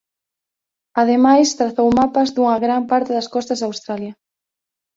[1.01, 4.13] Ademais trazou mapas dunha gran parte das costas de Australia.